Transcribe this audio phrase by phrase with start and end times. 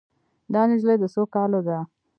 [0.53, 1.77] دا نجلۍ د څو کالو ده